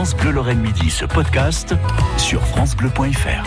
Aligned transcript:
France 0.00 0.16
Bleu 0.16 0.30
Lorraine 0.30 0.60
Midi 0.60 0.88
ce 0.88 1.04
podcast 1.04 1.74
sur 2.16 2.42
francebleu.fr. 2.46 3.44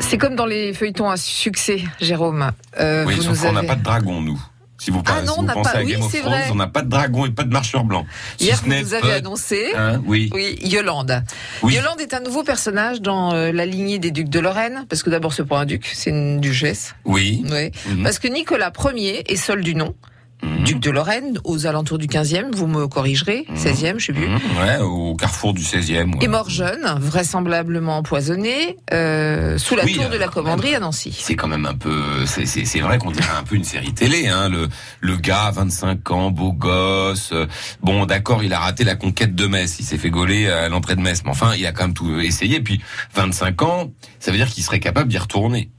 C'est 0.00 0.16
comme 0.16 0.34
dans 0.34 0.46
les 0.46 0.72
feuilletons 0.72 1.10
à 1.10 1.18
succès, 1.18 1.82
Jérôme. 2.00 2.52
Euh, 2.80 3.04
Oui, 3.04 3.16
vous 3.16 3.20
sauf 3.22 3.32
nous 3.42 3.46
qu'on 3.48 3.52
n'a 3.52 3.58
avez- 3.58 3.68
pas 3.68 3.74
de 3.74 3.82
dragon, 3.82 4.22
nous. 4.22 4.42
Si 4.78 4.90
vous, 4.90 5.02
Ah 5.04 5.12
pensez- 5.12 5.26
non, 5.26 5.32
si 5.34 5.38
on 5.38 5.42
vous 5.42 5.46
n'a 5.48 5.52
pensez 5.52 5.72
pas- 5.72 5.78
à 5.78 5.82
oui, 5.82 5.92
Game 5.92 6.02
of 6.02 6.22
vrai. 6.22 6.44
on 6.50 6.54
n'a 6.54 6.68
pas 6.68 6.80
de 6.80 6.88
dragon 6.88 7.26
et 7.26 7.30
pas 7.32 7.44
de 7.44 7.52
marcheur 7.52 7.84
blanc. 7.84 8.06
Hier, 8.40 8.56
ce 8.56 8.62
vous 8.62 8.70
n'est 8.70 8.80
nous 8.80 8.94
avez 8.94 9.08
pas- 9.10 9.14
annoncé. 9.16 9.66
Hein, 9.76 10.00
oui. 10.06 10.30
Oui, 10.32 10.58
Yolande. 10.62 11.22
Oui. 11.62 11.74
Yolande 11.74 12.00
est 12.00 12.14
un 12.14 12.20
nouveau 12.20 12.42
personnage 12.42 13.02
dans 13.02 13.34
euh, 13.34 13.52
la 13.52 13.66
lignée 13.66 13.98
des 13.98 14.12
ducs 14.12 14.30
de 14.30 14.40
Lorraine, 14.40 14.86
parce 14.88 15.02
que 15.02 15.10
d'abord 15.10 15.34
c'est 15.34 15.44
pas 15.44 15.58
un 15.58 15.66
duc, 15.66 15.90
c'est 15.92 16.08
une 16.08 16.40
duchesse. 16.40 16.94
Oui. 17.04 17.44
Oui. 17.50 17.72
Mhm. 17.94 18.04
Parce 18.04 18.18
que 18.18 18.28
Nicolas 18.28 18.72
Ier 18.94 19.30
est 19.30 19.36
seul 19.36 19.60
du 19.62 19.74
nom, 19.74 19.94
Mhm. 20.42 20.64
duc 20.64 20.80
de 20.80 20.90
Lorraine, 20.90 21.38
aux 21.44 21.66
alentours 21.66 21.98
du 21.98 22.06
15e, 22.08 22.54
vous 22.54 22.66
me 22.66 22.86
corrigerez, 22.86 23.46
16e, 23.54 23.98
je 23.98 24.06
sais 24.06 24.12
plus. 24.12 24.28
Mhm. 24.28 24.38
Ouais, 24.60 24.78
au 24.82 25.14
carrefour 25.16 25.54
du 25.54 25.62
16e. 25.62 26.14
ouais. 26.14 26.24
Est 26.24 26.28
mort 26.28 26.50
jeune, 26.50 26.84
vraisemblablement 26.98 27.98
empoisonné, 27.98 28.76
euh, 28.92 29.56
sous 29.58 29.76
la 29.76 29.84
Oui, 29.84 29.94
tour 29.94 30.04
euh, 30.04 30.08
de 30.10 30.16
la 30.18 30.28
commanderie 30.28 30.72
même. 30.72 30.82
à 30.82 30.86
Nancy. 30.86 31.16
C'est 31.18 31.34
quand 31.36 31.48
même 31.48 31.66
un 31.66 31.74
peu, 31.74 32.02
c'est- 32.26 32.46
c'est 32.46 32.64
c'est 32.64 32.80
vrai 32.80 32.98
qu'on 32.98 33.10
dirait 33.10 33.26
un 33.38 33.42
peu 33.44 33.54
une 33.56 33.64
série 33.64 33.94
télé, 33.94 34.28
hein. 34.28 34.48
Le, 34.48 34.68
le 35.00 35.16
gars, 35.16 35.50
25 35.54 36.10
ans, 36.10 36.30
beau 36.30 36.52
gosse. 36.52 37.30
euh, 37.32 37.46
Bon, 37.82 38.04
d'accord, 38.06 38.44
il 38.44 38.52
a 38.52 38.58
raté 38.58 38.84
la 38.84 38.94
conquête 38.96 39.34
de 39.34 39.46
Metz. 39.46 39.76
Il 39.80 39.84
s'est 39.84 39.98
fait 39.98 40.10
gauler 40.10 40.48
à 40.48 40.68
l'entrée 40.68 40.96
de 40.96 41.00
Metz. 41.00 41.22
Mais 41.24 41.30
enfin, 41.30 41.54
il 41.56 41.64
a 41.66 41.72
quand 41.72 41.84
même 41.84 41.94
tout 41.94 42.20
essayé. 42.20 42.60
Puis, 42.60 42.80
25 43.14 43.62
ans, 43.62 43.90
ça 44.20 44.30
veut 44.30 44.36
dire 44.36 44.48
qu'il 44.48 44.62
serait 44.62 44.80
capable 44.80 45.08
d'y 45.08 45.18
retourner. 45.18 45.70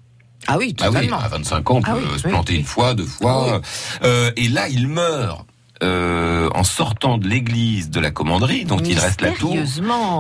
Ah 0.48 0.58
oui, 0.58 0.76
Ah 0.80 0.86
oui, 0.90 0.94
totalement. 0.94 1.20
à 1.20 1.28
25 1.28 1.70
ans, 1.72 1.76
on 1.76 1.82
peut 1.82 1.92
Ah 1.92 1.96
oui, 1.98 2.20
se 2.20 2.26
oui, 2.28 2.32
planter 2.32 2.56
une 2.56 2.66
fois, 2.66 2.94
deux 2.94 3.06
fois. 3.06 3.62
Euh, 4.04 4.32
et 4.36 4.48
là, 4.48 4.68
il 4.70 4.88
meurt 4.88 5.46
euh, 5.84 6.50
en 6.56 6.64
sortant 6.64 7.18
de 7.20 7.28
l'église 7.28 7.90
de 7.92 8.00
la 8.00 8.10
commanderie, 8.12 8.66
donc 8.66 8.82
il 8.88 8.98
reste 8.98 9.22
la 9.22 9.32
tour. 9.32 9.56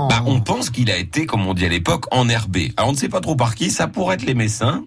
Bah, 0.10 0.22
on 0.26 0.40
pense 0.42 0.70
qu'il 0.70 0.92
a 0.92 0.98
été, 0.98 1.26
comme 1.26 1.48
on 1.48 1.54
dit 1.54 1.66
à 1.66 1.70
l'époque, 1.70 2.06
enherbé. 2.12 2.74
Alors 2.78 2.90
on 2.90 2.94
ne 2.94 2.98
sait 2.98 3.10
pas 3.10 3.22
trop 3.22 3.36
par 3.36 3.56
qui. 3.56 3.72
Ça 3.72 3.88
pourrait 3.88 4.16
être 4.16 4.26
les 4.26 4.36
Messins 4.36 4.84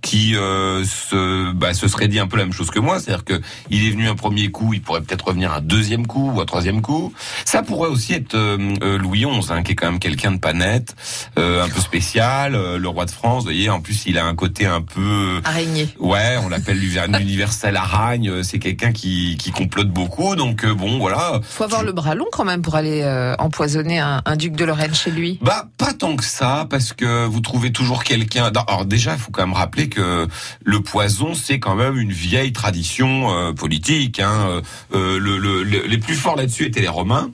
qui 0.00 0.36
euh, 0.36 0.84
se, 0.84 1.52
bah, 1.52 1.74
se 1.74 1.88
serait 1.88 2.08
dit 2.08 2.18
un 2.20 2.26
peu 2.28 2.36
la 2.36 2.44
même 2.44 2.52
chose 2.52 2.70
que 2.70 2.78
moi, 2.78 3.00
c'est-à-dire 3.00 3.24
que 3.24 3.40
il 3.70 3.86
est 3.86 3.90
venu 3.90 4.08
un 4.08 4.14
premier 4.14 4.50
coup, 4.50 4.72
il 4.72 4.80
pourrait 4.80 5.00
peut-être 5.00 5.26
revenir 5.26 5.52
un 5.52 5.60
deuxième 5.60 6.06
coup 6.06 6.30
ou 6.34 6.40
un 6.40 6.44
troisième 6.44 6.82
coup. 6.82 7.12
Ça 7.44 7.62
pourrait 7.62 7.88
aussi 7.90 8.12
être 8.14 8.34
euh, 8.34 8.74
euh, 8.82 8.96
Louis 8.98 9.24
XI, 9.26 9.52
hein, 9.52 9.62
qui 9.62 9.72
est 9.72 9.74
quand 9.74 9.90
même 9.90 9.98
quelqu'un 9.98 10.32
de 10.32 10.38
pas 10.38 10.52
net, 10.52 10.94
euh, 11.38 11.64
un 11.64 11.68
peu 11.68 11.80
spécial, 11.80 12.52
le 12.76 12.88
roi 12.88 13.06
de 13.06 13.10
France. 13.10 13.38
Vous 13.38 13.50
voyez, 13.50 13.70
en 13.70 13.80
plus 13.80 14.04
il 14.06 14.18
a 14.18 14.24
un 14.24 14.34
côté 14.34 14.66
un 14.66 14.82
peu 14.82 15.40
Araignée. 15.44 15.88
Ouais, 15.98 16.36
on 16.44 16.48
l'appelle 16.48 16.78
l'universel 17.18 17.76
aragne. 17.76 18.28
euh, 18.30 18.42
C'est 18.42 18.58
quelqu'un 18.60 18.92
qui, 18.92 19.36
qui 19.38 19.50
complote 19.50 19.88
beaucoup. 19.90 20.36
Donc 20.36 20.64
bon, 20.64 20.98
voilà. 20.98 21.40
Faut 21.42 21.64
avoir 21.64 21.82
le 21.82 21.92
bras 21.92 22.14
long 22.14 22.26
quand 22.30 22.44
même 22.44 22.62
pour 22.62 22.76
aller 22.76 23.04
empoisonner 23.38 23.98
un, 23.98 24.22
un 24.24 24.36
duc 24.36 24.52
de 24.54 24.64
Lorraine 24.64 24.94
chez 24.94 25.10
lui. 25.10 25.38
Bah 25.42 25.66
pas 25.76 25.92
tant 25.92 26.16
que 26.16 26.24
ça, 26.24 26.66
parce 26.70 26.92
que 26.92 27.24
vous 27.26 27.40
trouvez 27.40 27.72
toujours 27.72 28.04
quelqu'un. 28.04 28.44
Alors 28.66 28.84
déjà, 28.84 29.12
il 29.14 29.18
faut 29.18 29.30
quand 29.30 29.42
même 29.46 29.54
rappeler 29.56 29.87
que 29.88 30.26
le 30.64 30.80
poison, 30.80 31.34
c'est 31.34 31.58
quand 31.58 31.74
même 31.74 31.98
une 31.98 32.12
vieille 32.12 32.52
tradition 32.52 33.32
euh, 33.34 33.52
politique. 33.52 34.20
Hein. 34.20 34.60
Euh, 34.94 35.18
le- 35.18 35.62
les 35.62 35.98
plus 35.98 36.14
forts 36.14 36.36
là-dessus 36.36 36.64
étaient 36.66 36.80
les 36.80 36.88
Romains. 36.88 37.30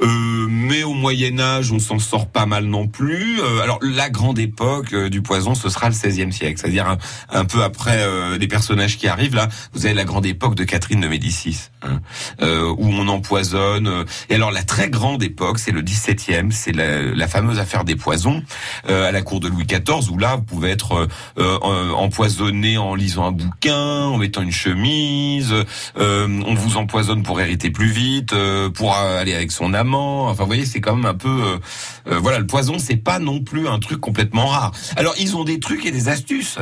Euh, 0.00 0.46
mais 0.48 0.82
au 0.82 0.94
Moyen 0.94 1.38
Âge, 1.38 1.72
on 1.72 1.78
s'en 1.78 1.98
sort 1.98 2.28
pas 2.28 2.46
mal 2.46 2.64
non 2.64 2.86
plus. 2.86 3.40
Euh, 3.40 3.60
alors 3.60 3.78
la 3.82 4.10
grande 4.10 4.38
époque 4.38 4.92
euh, 4.92 5.08
du 5.08 5.22
poison, 5.22 5.54
ce 5.54 5.68
sera 5.68 5.88
le 5.88 5.94
XVIe 5.94 6.32
siècle, 6.32 6.60
c'est-à-dire 6.60 6.96
un, 7.30 7.44
peu 7.44 7.62
après 7.62 8.06
les 8.38 8.48
personnages 8.48 8.96
qui 8.96 9.08
arrivent. 9.08 9.34
Là, 9.34 9.48
vous 9.72 9.86
avez 9.86 9.94
la 9.94 10.04
grande 10.04 10.26
époque 10.26 10.54
de 10.54 10.64
Catherine 10.64 11.00
de 11.00 11.08
Médicis, 11.08 11.70
hein, 11.82 12.00
où 12.40 12.86
on 12.88 13.08
empoisonne. 13.08 14.04
Et 14.28 14.36
alors 14.36 14.50
la 14.50 14.62
très 14.62 14.88
grande 14.88 15.22
époque, 15.22 15.58
c'est 15.58 15.72
le 15.72 15.82
XVIIe, 15.82 16.50
c'est 16.50 16.72
la, 16.72 17.02
la 17.02 17.28
fameuse 17.28 17.58
affaire 17.58 17.84
des 17.84 17.96
poisons 17.96 18.42
à 18.88 19.10
la 19.10 19.22
cour 19.22 19.40
de 19.40 19.48
Louis 19.48 19.64
XIV, 19.64 20.10
où 20.10 20.18
là, 20.18 20.36
vous 20.36 20.42
pouvez 20.42 20.70
être 20.70 21.08
empoisonné 21.36 22.78
en 22.78 22.94
lisant 22.94 23.26
un 23.26 23.32
bouquin, 23.32 24.04
en 24.04 24.16
mettant 24.16 24.42
une 24.42 24.52
chemise. 24.52 25.54
on 25.96 26.54
vous 26.54 26.76
empoisonne 26.76 27.22
pour 27.22 27.40
hériter 27.40 27.70
plus 27.70 27.90
vite, 27.90 28.34
pour 28.74 28.94
aller 28.94 29.34
avec 29.34 29.50
son 29.50 29.74
Enfin, 29.84 30.42
vous 30.42 30.46
voyez, 30.48 30.64
c'est 30.66 30.80
quand 30.80 30.96
même 30.96 31.06
un 31.06 31.14
peu, 31.14 31.28
euh, 31.28 31.58
euh, 32.08 32.18
voilà, 32.18 32.38
le 32.38 32.46
poison, 32.46 32.78
c'est 32.78 32.96
pas 32.96 33.18
non 33.18 33.40
plus 33.40 33.68
un 33.68 33.78
truc 33.78 34.00
complètement 34.00 34.46
rare. 34.46 34.72
Alors, 34.96 35.14
ils 35.18 35.36
ont 35.36 35.44
des 35.44 35.60
trucs 35.60 35.84
et 35.86 35.90
des 35.90 36.08
astuces. 36.08 36.58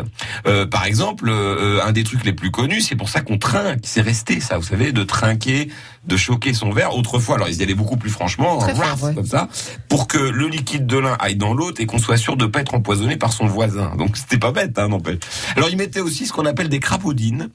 Euh, 0.47 0.67
par 0.67 0.85
exemple, 0.85 1.29
euh, 1.29 1.81
un 1.85 1.93
des 1.93 2.05
trucs 2.05 2.25
les 2.25 2.33
plus 2.33 2.51
connus, 2.51 2.81
c'est 2.81 2.97
pour 2.97 3.09
ça 3.09 3.21
qu'on 3.21 3.39
trinque. 3.39 3.81
C'est 3.85 4.01
resté 4.01 4.41
ça, 4.41 4.59
vous 4.59 4.65
savez, 4.65 4.93
de 4.93 5.03
trinquer, 5.03 5.69
de 6.07 6.17
choquer 6.17 6.55
son 6.55 6.71
verre. 6.71 6.97
Autrefois, 6.97 7.37
alors 7.37 7.49
ils 7.49 7.59
y 7.59 7.63
allaient 7.63 7.75
beaucoup 7.75 7.97
plus 7.97 8.11
franchement, 8.11 8.59
Très 8.59 8.75
fort, 8.75 8.85
raf, 8.85 9.03
ouais. 9.03 9.15
comme 9.15 9.27
ça, 9.27 9.49
pour 9.89 10.09
que 10.09 10.19
le 10.19 10.49
liquide 10.49 10.87
de 10.87 10.99
l'un 10.99 11.17
aille 11.21 11.37
dans 11.37 11.55
l'autre 11.55 11.81
et 11.81 11.87
qu'on 11.87 11.99
soit 11.99 12.17
sûr 12.17 12.37
de 12.37 12.47
pas 12.47 12.61
être 12.61 12.75
empoisonné 12.75 13.17
par 13.17 13.33
son 13.33 13.47
voisin. 13.47 13.95
Donc, 13.97 14.17
c'était 14.17 14.39
pas 14.39 14.53
bête, 14.53 14.79
hein, 14.79 14.89
n'empêche. 14.89 15.19
Alors, 15.57 15.69
ils 15.71 15.77
mettaient 15.77 16.01
aussi 16.01 16.27
ce 16.27 16.33
qu'on 16.33 16.47
appelle 16.47 16.69
des 16.69 16.81
crapaudines. 16.81 17.49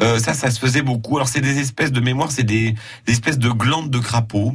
Euh, 0.00 0.18
ça, 0.18 0.34
ça 0.34 0.50
se 0.50 0.58
faisait 0.58 0.82
beaucoup. 0.82 1.16
Alors, 1.16 1.28
c'est 1.28 1.40
des 1.40 1.58
espèces 1.58 1.92
de 1.92 2.00
mémoire, 2.00 2.30
c'est 2.32 2.42
des, 2.42 2.74
des 3.06 3.12
espèces 3.12 3.38
de 3.38 3.50
glandes 3.50 3.90
de 3.90 3.98
crapaud 3.98 4.54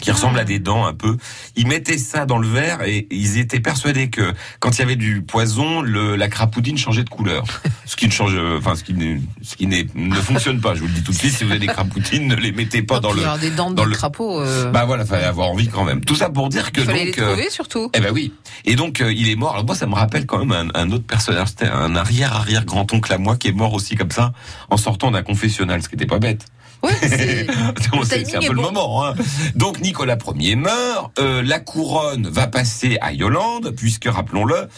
qui 0.00 0.10
ressemblent 0.12 0.38
à 0.38 0.44
des 0.44 0.58
dents 0.58 0.86
un 0.86 0.94
peu. 0.94 1.16
Ils 1.56 1.66
mettaient 1.66 1.98
ça 1.98 2.24
dans 2.26 2.38
le 2.38 2.46
verre 2.48 2.82
et 2.82 3.06
ils 3.10 3.38
étaient 3.38 3.60
persuadés 3.60 4.10
que 4.10 4.32
quand 4.60 4.76
il 4.76 4.80
y 4.80 4.82
avait 4.82 4.96
du 4.96 5.22
poison, 5.22 5.80
le, 5.82 6.16
la 6.16 6.28
crapoudine 6.28 6.78
changeait 6.78 7.04
de 7.04 7.08
couleur. 7.10 7.44
Ce 7.84 7.96
qui 7.96 8.06
ne 8.06 8.12
change, 8.12 8.34
euh, 8.34 8.58
enfin, 8.58 8.74
ce 8.76 8.84
qui, 8.84 8.94
ne, 8.94 9.18
ce 9.42 9.56
qui 9.56 9.66
ne 9.66 10.14
fonctionne 10.14 10.60
pas. 10.60 10.74
Je 10.74 10.80
vous 10.80 10.86
le 10.86 10.92
dis 10.92 11.02
tout 11.02 11.12
de 11.12 11.16
suite. 11.16 11.32
Si 11.32 11.44
vous 11.44 11.50
avez 11.50 11.58
des 11.60 11.66
crapoudines, 11.66 12.26
ne 12.28 12.36
les 12.36 12.52
mettez 12.52 12.82
pas 12.82 13.00
dans 13.00 13.12
le. 13.12 13.22
alors 13.22 13.38
des 13.38 13.50
dents 13.50 13.70
dans 13.70 13.84
de 13.84 13.88
le- 13.88 13.94
crapaud. 13.96 14.40
euh, 14.40 14.70
Bah 14.70 14.84
voilà, 14.84 15.04
fallait 15.04 15.24
avoir 15.24 15.48
envie 15.48 15.68
quand 15.68 15.84
même. 15.84 16.04
Tout 16.04 16.14
ça 16.14 16.30
pour 16.30 16.48
dire 16.48 16.70
que 16.72 16.80
il 16.80 16.86
fallait 16.86 17.06
donc. 17.06 17.16
les 17.16 17.22
euh, 17.22 17.26
trouver 17.32 17.50
surtout. 17.50 17.90
eh 17.94 18.00
ben 18.00 18.12
oui. 18.12 18.32
Et 18.64 18.76
donc 18.76 19.00
euh, 19.00 19.12
il 19.12 19.28
est 19.30 19.36
mort. 19.36 19.52
Alors 19.54 19.64
moi 19.66 19.74
ça 19.74 19.86
me 19.86 19.94
rappelle 19.94 20.26
quand 20.26 20.44
même 20.44 20.70
un, 20.74 20.80
un 20.80 20.90
autre 20.92 21.04
personnage. 21.06 21.48
C'était 21.48 21.66
un 21.68 21.96
arrière 21.96 22.32
arrière 22.34 22.64
grand 22.64 22.92
oncle 22.92 23.12
à 23.12 23.18
moi 23.18 23.36
qui 23.36 23.48
est 23.48 23.52
mort 23.52 23.72
aussi 23.74 23.94
comme 23.96 24.10
ça 24.10 24.32
en 24.70 24.76
sortant 24.76 25.10
d'un 25.10 25.22
confessionnal, 25.22 25.82
ce 25.82 25.88
qui 25.88 25.94
était 25.94 26.06
pas 26.06 26.18
bête. 26.18 26.46
Ouais, 26.82 26.92
c'est- 27.02 27.46
un 28.36 28.40
peu 28.40 28.52
le 28.54 28.60
moment. 28.62 29.04
Hein. 29.06 29.14
Donc 29.54 29.80
Nicolas 29.80 30.16
Ier 30.36 30.56
meurt. 30.56 31.18
euh, 31.18 31.42
la 31.42 31.58
couronne 31.60 32.28
va 32.28 32.46
passer 32.46 32.98
à 33.00 33.12
Yolande 33.12 33.72
puisque 33.76 34.06
rappelons-le. 34.06 34.68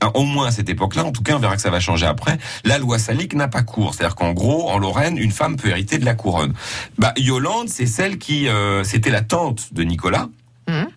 hein, 0.00 0.10
Au 0.14 0.24
moins 0.24 0.48
à 0.48 0.50
cette 0.50 0.68
époque-là, 0.68 1.04
en 1.04 1.12
tout 1.12 1.22
cas, 1.22 1.34
on 1.36 1.38
verra 1.38 1.56
que 1.56 1.62
ça 1.62 1.70
va 1.70 1.80
changer 1.80 2.06
après. 2.06 2.38
La 2.64 2.78
loi 2.78 2.98
salique 2.98 3.34
n'a 3.34 3.48
pas 3.48 3.62
cours, 3.62 3.94
c'est-à-dire 3.94 4.14
qu'en 4.16 4.32
gros, 4.32 4.68
en 4.70 4.78
Lorraine, 4.78 5.16
une 5.16 5.30
femme 5.32 5.56
peut 5.56 5.68
hériter 5.70 5.98
de 5.98 6.04
la 6.04 6.14
couronne. 6.14 6.52
Bah, 6.98 7.12
Yolande, 7.16 7.68
c'est 7.68 7.86
celle 7.86 8.18
qui, 8.18 8.48
euh, 8.48 8.84
c'était 8.84 9.10
la 9.10 9.22
tante 9.22 9.72
de 9.72 9.82
Nicolas, 9.84 10.28
Mhm. 10.68 10.88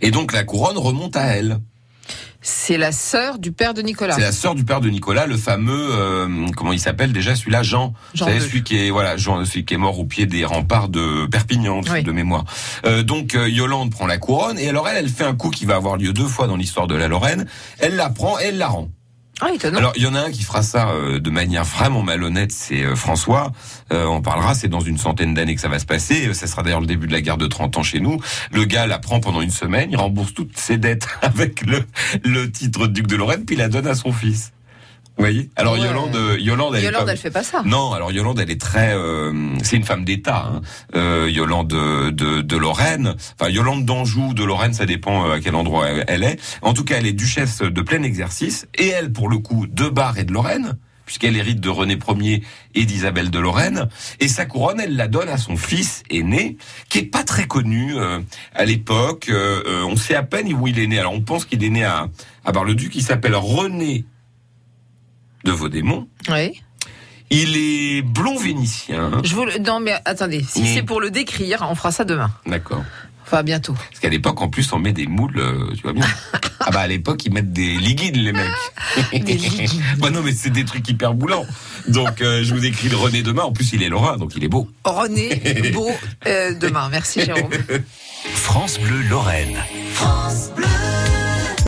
et 0.00 0.10
donc 0.10 0.32
la 0.32 0.44
couronne 0.44 0.78
remonte 0.78 1.16
à 1.16 1.26
elle. 1.26 1.58
C'est 2.42 2.78
la 2.78 2.90
sœur 2.92 3.38
du 3.38 3.52
père 3.52 3.74
de 3.74 3.82
Nicolas. 3.82 4.14
C'est 4.14 4.22
la 4.22 4.32
sœur 4.32 4.54
du 4.54 4.64
père 4.64 4.80
de 4.80 4.88
Nicolas, 4.88 5.26
le 5.26 5.36
fameux 5.36 5.88
euh, 5.92 6.46
comment 6.56 6.72
il 6.72 6.80
s'appelle 6.80 7.12
déjà 7.12 7.36
celui-là 7.36 7.62
Jean. 7.62 7.92
Jean 8.14 8.24
Vous 8.26 8.30
savez, 8.32 8.42
II. 8.42 8.48
celui 8.48 8.62
qui 8.62 8.78
est 8.78 8.90
voilà 8.90 9.16
Jean, 9.18 9.44
celui 9.44 9.64
qui 9.66 9.74
est 9.74 9.78
mort 9.78 9.98
au 9.98 10.04
pied 10.06 10.24
des 10.24 10.44
remparts 10.46 10.88
de 10.88 11.26
Perpignan 11.26 11.82
Oui. 11.92 12.02
de 12.02 12.12
mémoire. 12.12 12.44
Euh, 12.86 13.02
donc 13.02 13.34
euh, 13.34 13.48
Yolande 13.48 13.90
prend 13.90 14.06
la 14.06 14.16
couronne 14.16 14.58
et 14.58 14.68
alors 14.70 14.88
elle 14.88 14.96
elle 14.96 15.08
fait 15.10 15.24
un 15.24 15.34
coup 15.34 15.50
qui 15.50 15.66
va 15.66 15.76
avoir 15.76 15.96
lieu 15.96 16.12
deux 16.12 16.26
fois 16.26 16.46
dans 16.46 16.56
l'histoire 16.56 16.86
de 16.86 16.94
la 16.94 17.08
Lorraine. 17.08 17.46
Elle 17.78 17.96
la 17.96 18.08
prend 18.10 18.38
et 18.38 18.44
elle 18.44 18.58
la 18.58 18.68
rend. 18.68 18.88
Ah. 19.40 19.46
Alors 19.76 19.92
il 19.96 20.02
y 20.02 20.06
en 20.06 20.14
a 20.14 20.20
un 20.20 20.30
qui 20.30 20.42
fera 20.42 20.62
ça 20.62 20.90
euh, 20.90 21.18
de 21.18 21.30
manière 21.30 21.64
vraiment 21.64 22.02
malhonnête, 22.02 22.52
c'est 22.52 22.82
euh, 22.84 22.94
François. 22.94 23.52
Euh, 23.92 24.04
on 24.04 24.20
parlera, 24.22 24.54
c'est 24.54 24.68
dans 24.68 24.80
une 24.80 24.98
centaine 24.98 25.34
d'années 25.34 25.54
que 25.54 25.60
ça 25.60 25.68
va 25.68 25.78
se 25.78 25.86
passer. 25.86 26.28
Euh, 26.28 26.34
Ça 26.34 26.46
sera 26.46 26.62
d'ailleurs 26.62 26.80
le 26.80 26.86
début 26.86 27.06
de 27.06 27.12
la 27.12 27.20
guerre 27.20 27.38
de 27.38 27.46
30 27.46 27.78
ans 27.78 27.82
chez 27.82 28.00
nous. 28.00 28.20
Le 28.52 28.64
gars 28.64 28.86
la 28.86 28.98
prend 28.98 29.20
pendant 29.20 29.40
une 29.40 29.50
semaine, 29.50 29.90
il 29.90 29.96
rembourse 29.96 30.34
toutes 30.34 30.56
ses 30.58 30.76
dettes 30.76 31.08
avec 31.22 31.64
le, 31.66 31.82
le 32.24 32.50
titre 32.50 32.86
de 32.86 32.92
duc 32.92 33.06
de 33.06 33.16
Lorraine, 33.16 33.44
puis 33.44 33.56
il 33.56 33.58
la 33.58 33.68
donne 33.68 33.86
à 33.86 33.94
son 33.94 34.12
fils. 34.12 34.52
Voyez 35.20 35.50
Alors 35.56 35.74
Ouais. 35.74 35.80
Yolande, 35.80 36.16
euh, 36.16 36.36
Yolande, 36.38 36.74
elle 36.76 36.82
est 36.82 36.86
Yolande, 36.86 37.04
pas- 37.06 37.12
elle 37.12 37.18
fait 37.18 37.30
pas 37.30 37.42
ça. 37.42 37.62
non, 37.64 37.92
alors 37.92 38.10
Yolande, 38.12 38.40
elle 38.40 38.50
est 38.50 38.60
très, 38.60 38.94
euh, 38.94 39.32
c'est 39.62 39.76
une 39.76 39.84
femme 39.84 40.04
d'État. 40.04 40.50
Hein. 40.52 40.60
Euh, 40.96 41.28
Yolande 41.30 41.68
de, 41.68 42.10
de, 42.10 42.40
de 42.40 42.56
Lorraine, 42.56 43.14
enfin 43.38 43.50
Yolande 43.50 43.84
d'Anjou, 43.84 44.34
de 44.34 44.42
Lorraine, 44.44 44.72
ça 44.74 44.86
dépend 44.86 45.26
euh, 45.28 45.34
à 45.34 45.40
quel 45.40 45.54
endroit 45.54 45.86
elle- 46.08 46.24
est. 46.24 46.38
En 46.62 46.72
tout 46.74 46.84
cas, 46.84 46.96
elle 46.98 47.06
est 47.06 47.12
duchesse 47.12 47.58
de 47.60 47.82
plein 47.82 48.02
exercice, 48.02 48.66
et 48.76 48.88
elle, 48.88 49.12
pour 49.12 49.28
le 49.28 49.38
coup, 49.38 49.66
de 49.66 49.88
Bar 49.88 50.18
et 50.18 50.24
de 50.24 50.32
Lorraine, 50.32 50.76
puisqu'elle 51.06 51.36
hérite 51.36 51.60
de 51.60 51.68
René 51.68 51.98
Ier 52.20 52.42
et 52.74 52.84
d'Isabelle 52.84 53.30
de 53.30 53.38
Lorraine, 53.40 53.88
et 54.20 54.28
sa 54.28 54.46
couronne, 54.46 54.80
elle 54.80 54.96
la 54.96 55.08
donne 55.08 55.28
à 55.28 55.38
son 55.38 55.56
fils 55.56 56.02
aîné, 56.08 56.56
qui 56.88 56.98
est 56.98 57.02
pas 57.02 57.24
très 57.24 57.46
connu 57.46 57.94
euh, 57.96 58.20
à 58.54 58.64
l'époque. 58.64 59.26
Euh, 59.28 59.62
euh, 59.66 59.82
on 59.84 59.96
sait 59.96 60.14
à 60.14 60.22
peine 60.22 60.52
où 60.54 60.66
il 60.68 60.78
est 60.78 60.86
né. 60.86 60.98
Alors 61.00 61.12
on 61.12 61.20
pense 61.20 61.44
qu'il 61.44 61.64
est 61.64 61.68
né 61.70 61.84
à, 61.84 62.06
à 62.44 62.52
Bar-le-Duc, 62.52 62.94
il 62.94 63.02
s'appelle 63.02 63.34
René 63.34 64.04
de 65.44 65.52
Vaudémont. 65.52 66.08
Oui. 66.30 66.60
Il 67.30 67.56
est 67.56 68.02
blond 68.02 68.36
vénitien. 68.38 69.22
Je 69.22 69.34
vous 69.34 69.44
le... 69.44 69.58
Non, 69.58 69.78
mais 69.80 69.94
attendez. 70.04 70.44
Si 70.48 70.62
Mm. 70.62 70.66
c'est 70.74 70.82
pour 70.82 71.00
le 71.00 71.10
décrire, 71.10 71.64
on 71.70 71.74
fera 71.74 71.92
ça 71.92 72.04
demain. 72.04 72.30
D'accord. 72.46 72.82
Enfin, 73.24 73.44
bientôt. 73.44 73.74
Parce 73.74 74.00
qu'à 74.00 74.08
l'époque, 74.08 74.40
en 74.42 74.48
plus, 74.48 74.72
on 74.72 74.80
met 74.80 74.92
des 74.92 75.06
moules, 75.06 75.38
euh, 75.38 75.72
tu 75.76 75.82
vois 75.82 75.92
bien. 75.92 76.04
ah 76.60 76.70
bah 76.72 76.80
à 76.80 76.86
l'époque, 76.88 77.24
ils 77.24 77.32
mettent 77.32 77.52
des 77.52 77.76
liquides, 77.76 78.16
les 78.16 78.32
mecs. 78.32 78.50
Des 79.12 79.38
bah 79.98 80.10
non, 80.10 80.20
mais 80.22 80.32
c'est 80.32 80.50
des 80.50 80.64
trucs 80.64 80.88
hyper 80.88 81.14
boulants. 81.14 81.46
Donc 81.86 82.20
euh, 82.22 82.42
je 82.42 82.52
vous 82.52 82.64
écris 82.64 82.88
le 82.88 82.96
René 82.96 83.22
demain. 83.22 83.44
En 83.44 83.52
plus, 83.52 83.72
il 83.72 83.84
est 83.84 83.88
lorrain, 83.88 84.16
donc 84.16 84.32
il 84.36 84.42
est 84.42 84.48
beau. 84.48 84.68
René 84.84 85.70
Beau 85.72 85.90
euh, 86.26 86.54
demain. 86.54 86.88
Merci 86.90 87.24
Jérôme. 87.24 87.50
France 88.34 88.80
Bleu 88.80 89.02
Lorraine. 89.08 89.56
France 89.94 90.50
Bleu. 90.56 90.66